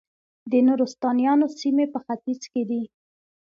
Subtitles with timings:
[0.51, 2.81] د نورستانیانو سیمې په ختیځ کې دي